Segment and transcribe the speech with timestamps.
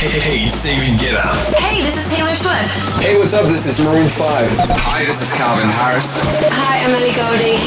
[0.00, 1.54] Hey, hey, Stephen, get up.
[1.56, 3.02] Hey, this is Taylor Swift.
[3.02, 3.44] Hey, what's up?
[3.44, 4.50] This is Maroon 5.
[4.80, 6.18] Hi, this is Calvin Harris.
[6.24, 7.60] Hi, I'm Ellie Goulding.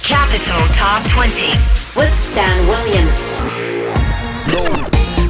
[0.00, 1.52] Capital Top 20
[1.94, 3.28] with Stan Williams.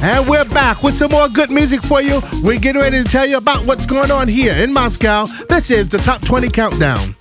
[0.01, 2.21] And we're back with some more good music for you.
[2.41, 5.25] We're getting ready to tell you about what's going on here in Moscow.
[5.49, 7.15] This is the Top 20 Countdown.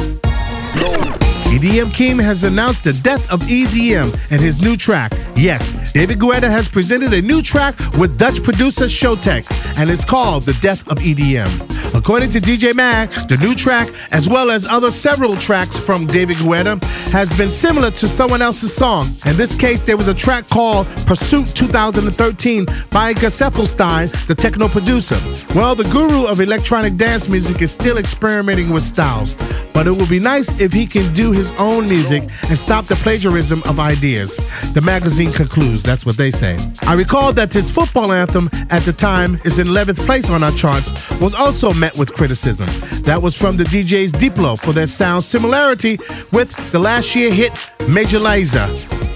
[1.53, 5.13] EDM King has announced the death of EDM and his new track.
[5.37, 9.45] Yes, David Guetta has presented a new track with Dutch producer Showtek,
[9.77, 11.95] and it's called The Death of EDM.
[11.95, 16.39] According to DJ Mag, the new track, as well as other several tracks from David
[16.39, 19.09] Guetta, has been similar to someone else's song.
[19.27, 25.21] In this case, there was a track called Pursuit 2013 by Gesaffelstein, the techno producer.
[25.55, 29.35] Well, the guru of electronic dance music is still experimenting with styles,
[29.75, 32.97] but it would be nice if he can do his own music and stop the
[32.97, 34.37] plagiarism of ideas.
[34.75, 36.59] The magazine concludes, that's what they say.
[36.83, 40.53] I recall that his football anthem at the time is in 11th place on our
[40.53, 42.67] charts, was also met with criticism.
[43.03, 45.99] That was from the DJs Diplo for their sound similarity
[46.33, 47.53] with the last year hit
[47.89, 48.69] Major Lazer,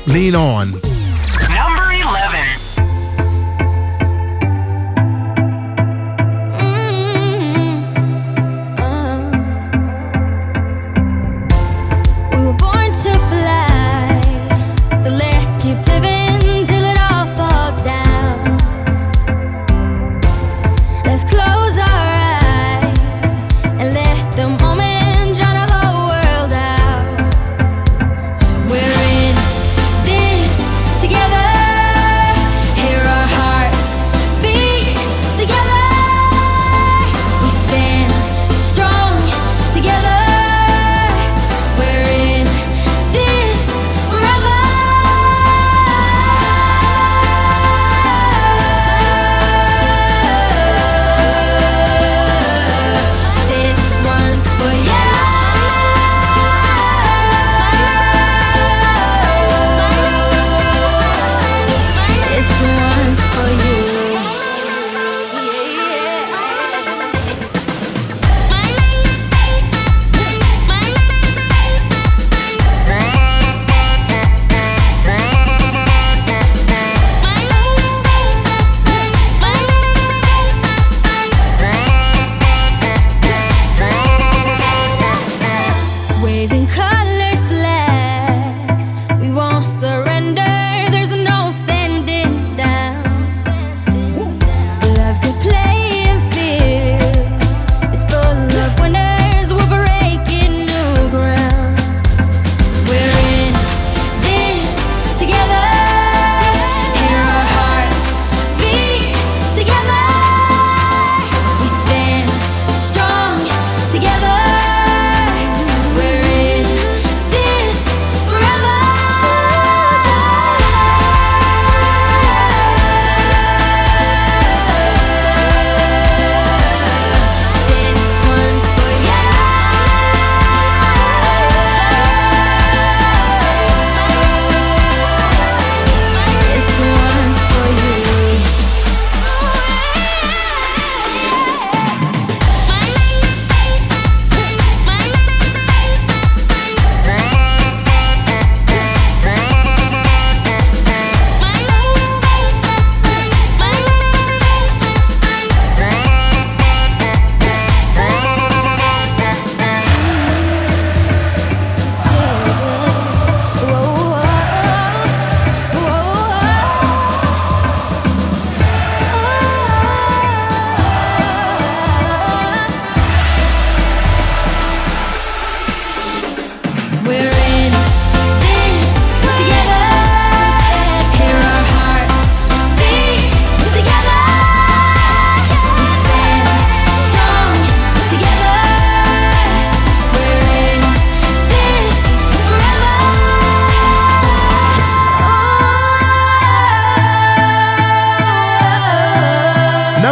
[0.07, 0.96] Lean On.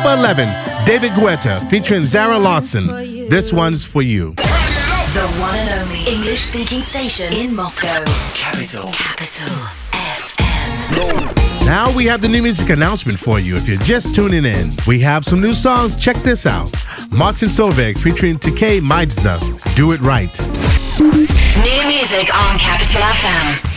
[0.04, 2.86] Number 11, David Guetta featuring Zara Larsson.
[3.30, 4.34] This one's for you.
[4.34, 8.04] The one and only English speaking station in Moscow.
[8.34, 8.90] Capital.
[8.92, 9.56] Capital
[9.94, 11.64] FM.
[11.64, 13.56] Now we have the new music announcement for you.
[13.56, 15.96] If you're just tuning in, we have some new songs.
[15.96, 16.70] Check this out.
[17.10, 19.40] Martin Solveig featuring Tkay Maidza.
[19.74, 20.38] Do it right.
[21.00, 23.73] New music on Capital FM.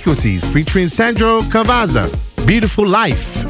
[0.00, 2.08] Frequencies featuring Sandro Cavazza.
[2.46, 3.44] Beautiful Life.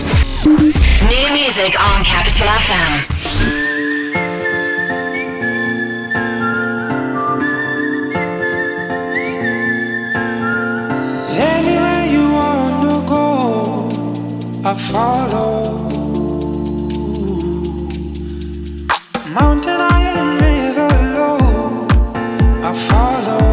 [0.45, 2.93] New music on Capital FM.
[11.39, 13.89] Anywhere you wanna go,
[14.65, 15.55] I follow.
[19.39, 21.87] Mountain high and river low,
[22.65, 23.50] I follow.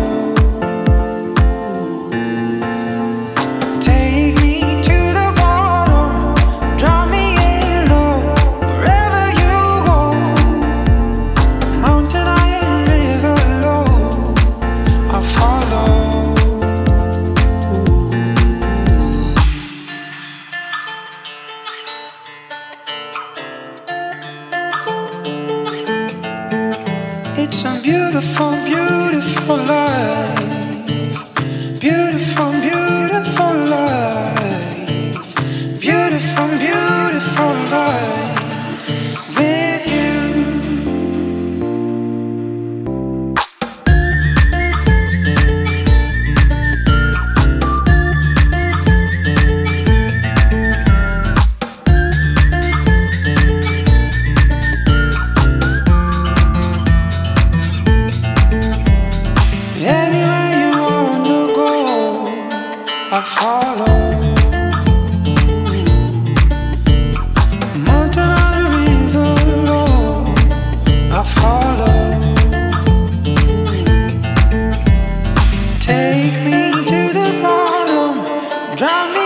[78.77, 79.17] Drown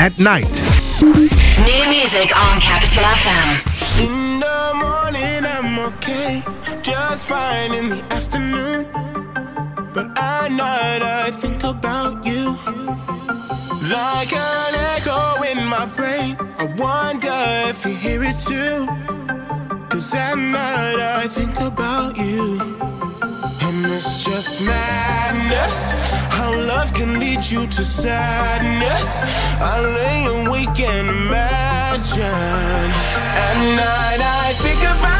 [0.00, 0.56] at night.
[1.68, 3.48] New music on Capital FM.
[4.04, 6.42] In the morning, I'm okay,
[6.80, 8.86] just fine in the afternoon.
[9.92, 12.56] But at night, I think about you.
[13.96, 18.86] Like an echo in my brain, I wonder if you hear it too.
[19.90, 22.99] Cause at night, I think about you.
[23.84, 25.92] It's just madness
[26.30, 29.08] how love can lead you to sadness.
[29.60, 32.22] I lay awake and imagine.
[33.44, 35.19] At night I think about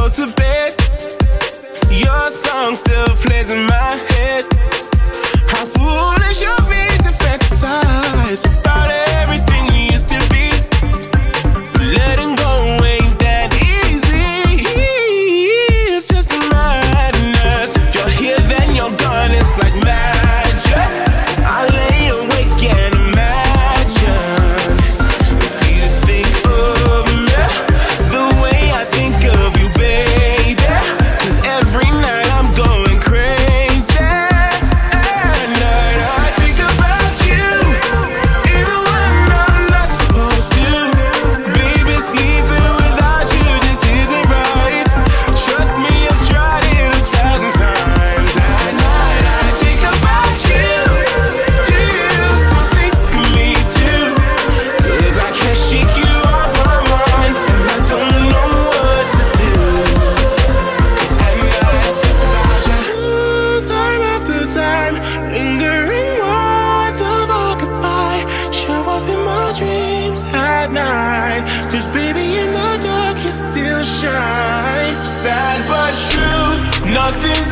[77.11, 77.50] nothing's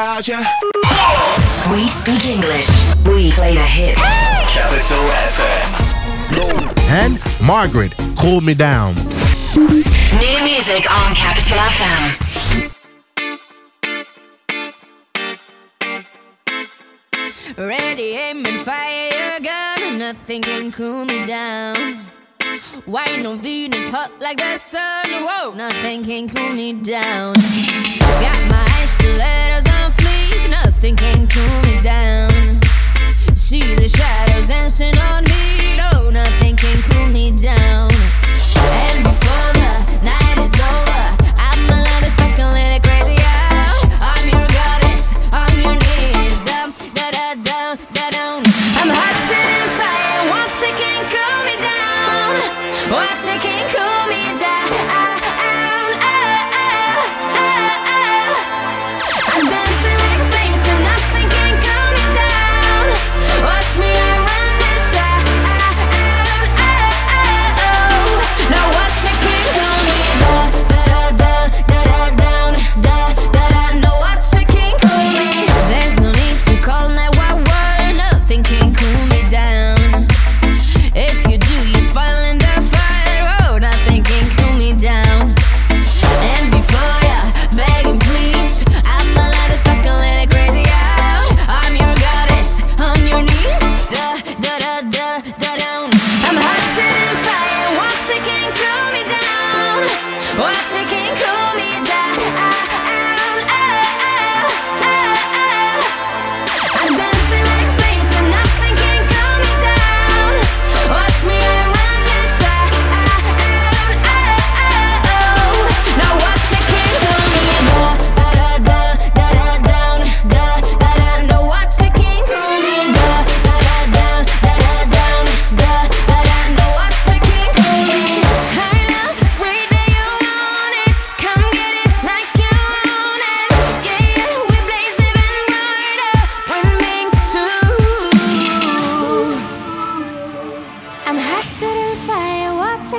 [0.00, 0.38] about you.
[1.70, 2.66] We speak English.
[3.04, 4.00] We play the hits.
[4.48, 5.04] Capital
[5.36, 5.68] FM.
[6.88, 8.94] And Margaret, cool me down.
[9.54, 12.04] New music on Capital FM.
[17.58, 19.98] Ready, aiming, fire gun.
[19.98, 22.06] Nothing can cool me down.
[22.86, 25.10] Wine on Venus, hot like the sun.
[25.26, 27.34] Whoa, nothing can cool me down.
[28.24, 29.69] Got my stilettos
[30.64, 32.60] nothing can cool me down.
[33.34, 35.09] See the shadows dancing on.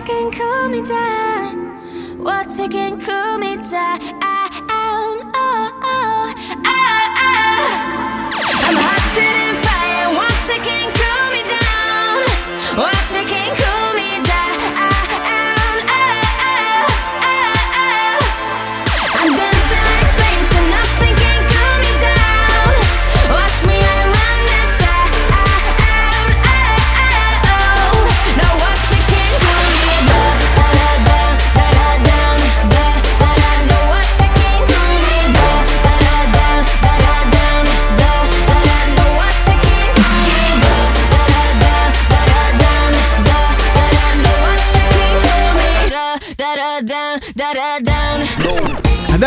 [0.05, 2.17] second cool me down.
[2.17, 4.20] What can cool me down?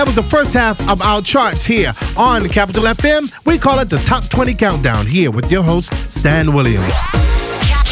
[0.05, 3.33] that was the first half of our charts here on Capital FM.
[3.47, 6.95] We call it the Top 20 Countdown here with your host, Stan Williams.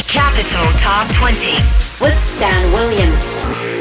[0.09, 1.55] Capital Top 20
[2.03, 3.72] with Stan Williams.